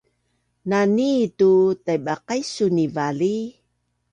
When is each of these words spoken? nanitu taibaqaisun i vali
nanitu 0.69 1.51
taibaqaisun 1.85 2.75
i 2.85 2.87
vali 2.95 3.37